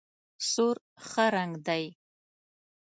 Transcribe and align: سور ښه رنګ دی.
سور 0.51 0.77
ښه 1.07 1.25
رنګ 1.35 1.53
دی. 1.67 1.83